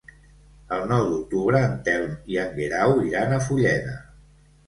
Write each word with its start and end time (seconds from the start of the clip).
El 0.77 0.85
nou 0.91 1.03
d'octubre 1.09 1.59
en 1.65 1.75
Telm 1.89 2.15
i 2.35 2.39
en 2.45 2.57
Guerau 2.61 2.97
iran 3.09 3.35
a 3.35 3.39
Fulleda. 3.49 3.93